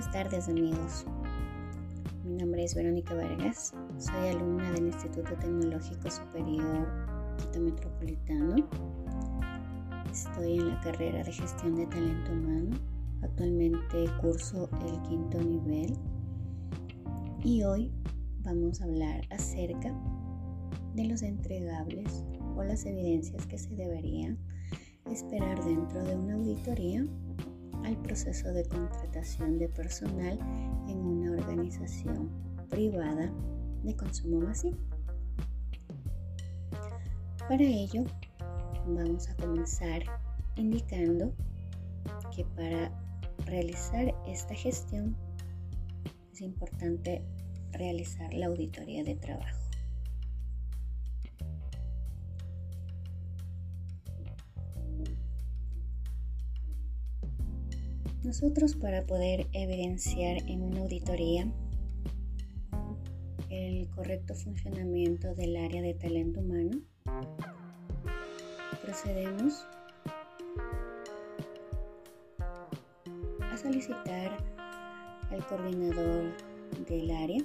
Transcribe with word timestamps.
Buenas 0.00 0.14
tardes 0.14 0.48
amigos. 0.48 1.04
Mi 2.24 2.32
nombre 2.32 2.64
es 2.64 2.74
Verónica 2.74 3.12
Vargas. 3.14 3.74
Soy 3.98 4.28
alumna 4.28 4.72
del 4.72 4.86
Instituto 4.86 5.34
Tecnológico 5.34 6.10
Superior 6.10 6.88
Quito 7.36 7.60
Metropolitano. 7.60 8.66
Estoy 10.10 10.56
en 10.56 10.68
la 10.68 10.80
carrera 10.80 11.22
de 11.22 11.30
gestión 11.30 11.76
de 11.76 11.84
talento 11.84 12.32
humano. 12.32 12.78
Actualmente 13.20 14.06
curso 14.22 14.70
el 14.86 15.02
quinto 15.02 15.38
nivel. 15.38 15.94
Y 17.44 17.62
hoy 17.64 17.92
vamos 18.38 18.80
a 18.80 18.84
hablar 18.84 19.20
acerca 19.28 19.94
de 20.94 21.04
los 21.04 21.20
entregables 21.20 22.24
o 22.56 22.64
las 22.64 22.86
evidencias 22.86 23.46
que 23.46 23.58
se 23.58 23.76
deberían 23.76 24.38
esperar 25.04 25.62
dentro 25.62 26.02
de 26.02 26.16
una 26.16 26.36
auditoría 26.36 27.04
al 27.84 27.96
proceso 28.02 28.52
de 28.52 28.64
contratación 28.66 29.58
de 29.58 29.68
personal 29.68 30.38
en 30.88 30.98
una 30.98 31.32
organización 31.32 32.30
privada 32.68 33.32
de 33.82 33.96
consumo 33.96 34.40
masivo. 34.40 34.76
Para 37.48 37.64
ello, 37.64 38.04
vamos 38.86 39.28
a 39.28 39.36
comenzar 39.36 40.02
indicando 40.56 41.32
que 42.34 42.44
para 42.44 42.92
realizar 43.46 44.14
esta 44.26 44.54
gestión 44.54 45.16
es 46.32 46.40
importante 46.40 47.22
realizar 47.72 48.32
la 48.34 48.46
auditoría 48.46 49.04
de 49.04 49.16
trabajo. 49.16 49.69
Nosotros 58.22 58.74
para 58.76 59.06
poder 59.06 59.48
evidenciar 59.52 60.38
en 60.46 60.62
una 60.62 60.80
auditoría 60.80 61.50
el 63.48 63.88
correcto 63.90 64.34
funcionamiento 64.34 65.34
del 65.34 65.56
área 65.56 65.80
de 65.80 65.94
talento 65.94 66.40
humano, 66.40 66.82
procedemos 68.82 69.66
a 73.40 73.56
solicitar 73.56 74.36
al 75.30 75.46
coordinador 75.46 76.36
del 76.88 77.10
área 77.10 77.42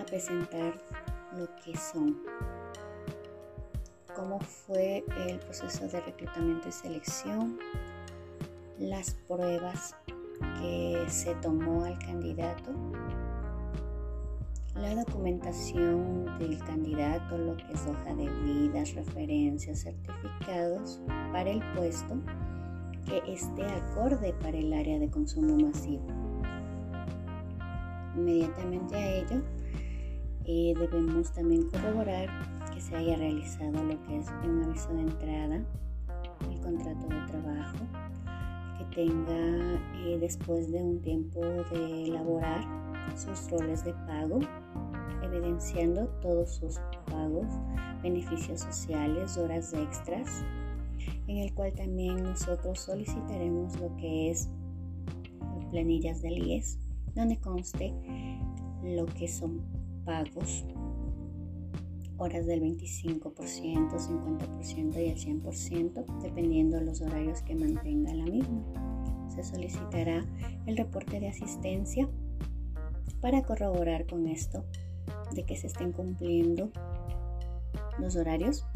a 0.00 0.04
presentar 0.04 0.82
lo 1.38 1.48
que 1.64 1.76
son, 1.76 2.22
cómo 4.16 4.40
fue 4.40 5.04
el 5.28 5.38
proceso 5.38 5.86
de 5.86 6.00
reclutamiento 6.00 6.68
y 6.68 6.72
selección, 6.72 7.58
las 8.78 9.12
pruebas 9.28 9.94
que 10.60 11.04
se 11.08 11.34
tomó 11.36 11.84
al 11.84 11.98
candidato, 11.98 12.72
la 14.74 14.94
documentación 14.94 16.38
del 16.38 16.58
candidato, 16.58 17.36
lo 17.36 17.56
que 17.56 17.72
es 17.72 17.86
hoja 17.86 18.14
de 18.14 18.28
vidas, 18.44 18.94
referencias, 18.94 19.82
certificados 19.82 21.00
para 21.32 21.50
el 21.50 21.62
puesto 21.74 22.16
que 23.06 23.22
esté 23.32 23.64
acorde 23.64 24.32
para 24.34 24.56
el 24.56 24.72
área 24.72 24.98
de 24.98 25.10
consumo 25.10 25.56
masivo. 25.56 26.06
Inmediatamente 28.16 28.96
a 28.96 29.14
ello, 29.16 29.42
eh, 30.44 30.74
debemos 30.78 31.32
también 31.32 31.68
corroborar 31.70 32.28
que 32.72 32.80
se 32.80 32.96
haya 32.96 33.16
realizado 33.16 33.82
lo 33.84 34.02
que 34.04 34.18
es 34.18 34.26
un 34.44 34.64
aviso 34.64 34.92
de 34.94 35.00
entrada, 35.02 35.62
el 36.50 36.60
contrato 36.60 37.06
de 37.06 37.20
trabajo, 37.26 37.78
tenga 38.94 39.80
eh, 40.04 40.18
después 40.20 40.70
de 40.70 40.82
un 40.82 41.00
tiempo 41.00 41.40
de 41.40 42.04
elaborar 42.04 42.64
sus 43.16 43.50
roles 43.50 43.84
de 43.84 43.92
pago, 44.06 44.40
evidenciando 45.22 46.08
todos 46.20 46.56
sus 46.56 46.78
pagos, 47.06 47.46
beneficios 48.02 48.60
sociales, 48.60 49.36
horas 49.36 49.72
extras, 49.72 50.44
en 51.26 51.38
el 51.38 51.54
cual 51.54 51.72
también 51.72 52.22
nosotros 52.22 52.80
solicitaremos 52.80 53.78
lo 53.80 53.94
que 53.96 54.30
es 54.30 54.48
planillas 55.72 56.20
del 56.22 56.38
IES, 56.46 56.78
donde 57.14 57.38
conste 57.38 57.94
lo 58.84 59.06
que 59.06 59.26
son 59.26 59.62
pagos, 60.04 60.64
horas 62.18 62.46
del 62.46 62.62
25%, 62.62 63.32
50% 63.32 64.96
y 64.96 65.08
el 65.08 65.16
100%, 65.16 66.20
dependiendo 66.22 66.78
de 66.78 66.84
los 66.84 67.00
horarios 67.00 67.42
que 67.42 67.54
mantenga 67.54 68.14
la 68.14 68.24
misma 68.24 68.92
se 69.34 69.44
solicitará 69.44 70.24
el 70.66 70.76
reporte 70.76 71.18
de 71.18 71.28
asistencia 71.28 72.08
para 73.20 73.42
corroborar 73.42 74.06
con 74.06 74.26
esto 74.26 74.64
de 75.34 75.44
que 75.44 75.56
se 75.56 75.68
estén 75.68 75.92
cumpliendo 75.92 76.70
los 77.98 78.16
horarios 78.16 78.66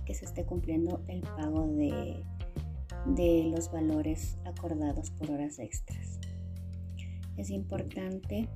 y 0.00 0.04
que 0.04 0.14
se 0.14 0.24
esté 0.24 0.44
cumpliendo 0.44 1.02
el 1.08 1.22
pago 1.22 1.66
de, 1.66 2.24
de 3.06 3.50
los 3.50 3.72
valores 3.72 4.38
acordados 4.44 5.10
por 5.10 5.30
horas 5.30 5.58
extras. 5.58 6.18
Es 7.36 7.50
importante 7.50 8.48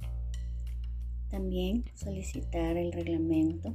también 1.29 1.85
solicitar 1.95 2.77
el 2.77 2.93
reglamento 2.93 3.75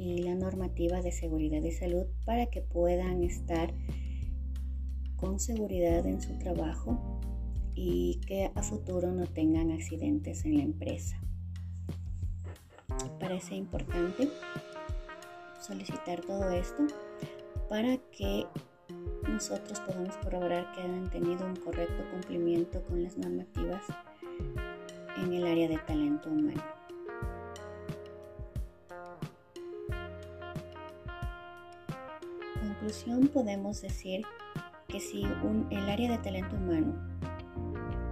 y 0.00 0.22
la 0.22 0.34
normativa 0.34 1.02
de 1.02 1.12
seguridad 1.12 1.62
y 1.62 1.72
salud 1.72 2.06
para 2.24 2.46
que 2.46 2.62
puedan 2.62 3.22
estar 3.22 3.74
con 5.16 5.38
seguridad 5.38 6.06
en 6.06 6.22
su 6.22 6.38
trabajo 6.38 7.20
y 7.74 8.18
que 8.26 8.50
a 8.54 8.62
futuro 8.62 9.12
no 9.12 9.26
tengan 9.26 9.70
accidentes 9.70 10.46
en 10.46 10.56
la 10.56 10.62
empresa. 10.62 11.20
Parece 13.18 13.54
importante 13.56 14.30
solicitar 15.60 16.22
todo 16.22 16.50
esto 16.50 16.86
para 17.68 17.98
que 18.10 18.46
nosotros 19.28 19.80
podamos 19.80 20.16
corroborar 20.16 20.72
que 20.72 20.80
han 20.80 21.10
tenido 21.10 21.44
un 21.44 21.56
correcto 21.56 22.02
cumplimiento 22.10 22.82
con 22.86 23.02
las 23.02 23.18
normativas 23.18 23.84
en 25.18 25.34
el 25.34 25.46
área 25.46 25.68
de 25.68 25.76
talento 25.76 26.30
humano. 26.30 26.79
Conclusión 32.80 33.28
podemos 33.28 33.82
decir 33.82 34.22
que 34.88 35.00
si 35.00 35.22
el 35.70 35.90
área 35.90 36.12
de 36.12 36.18
talento 36.18 36.56
humano 36.56 36.94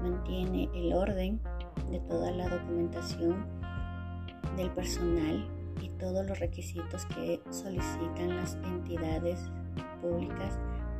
mantiene 0.02 0.68
el 0.74 0.92
orden 0.92 1.40
de 1.90 2.00
toda 2.00 2.30
la 2.32 2.50
documentación 2.50 3.46
del 4.58 4.70
personal 4.72 5.48
y 5.80 5.88
todos 5.98 6.26
los 6.26 6.38
requisitos 6.38 7.06
que 7.06 7.40
solicitan 7.50 8.36
las 8.36 8.56
entidades 8.56 9.40
públicas 10.02 10.58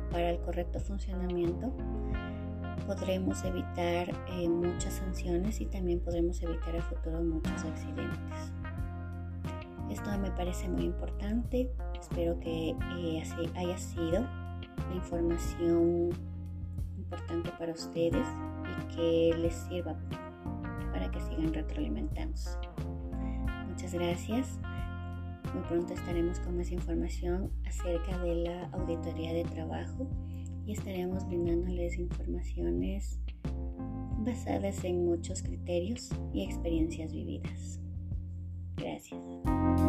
para 0.09 0.31
el 0.31 0.39
correcto 0.39 0.79
funcionamiento, 0.79 1.71
podremos 2.87 3.43
evitar 3.43 4.09
eh, 4.31 4.49
muchas 4.49 4.95
sanciones 4.95 5.61
y 5.61 5.67
también 5.67 5.99
podremos 5.99 6.41
evitar 6.41 6.75
a 6.75 6.81
futuro 6.81 7.21
muchos 7.21 7.63
accidentes. 7.65 8.51
Esto 9.89 10.17
me 10.19 10.31
parece 10.31 10.69
muy 10.69 10.83
importante, 10.83 11.71
espero 11.99 12.39
que 12.39 12.69
eh, 12.69 13.21
así 13.21 13.49
haya 13.55 13.77
sido 13.77 14.21
la 14.21 14.95
información 14.95 16.09
importante 16.97 17.51
para 17.57 17.73
ustedes 17.73 18.27
y 18.63 18.95
que 18.95 19.37
les 19.37 19.55
sirva 19.55 19.95
para 20.91 21.09
que 21.09 21.19
sigan 21.21 21.53
retroalimentándose. 21.53 22.51
Muchas 23.67 23.93
gracias. 23.93 24.59
Muy 25.53 25.63
pronto 25.63 25.93
estaremos 25.93 26.39
con 26.39 26.57
más 26.57 26.71
información 26.71 27.51
acerca 27.65 28.17
de 28.19 28.35
la 28.35 28.69
auditoría 28.73 29.33
de 29.33 29.43
trabajo 29.45 30.07
y 30.67 30.73
estaremos 30.73 31.25
brindándoles 31.25 31.97
informaciones 31.97 33.19
basadas 34.19 34.83
en 34.83 35.05
muchos 35.05 35.41
criterios 35.41 36.11
y 36.31 36.43
experiencias 36.43 37.11
vividas. 37.11 37.79
Gracias. 38.79 39.88